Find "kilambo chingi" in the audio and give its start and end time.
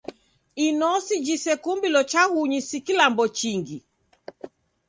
2.85-3.77